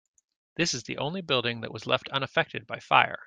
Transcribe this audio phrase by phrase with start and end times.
[0.55, 3.19] This is the only building that was left unaffected by fire.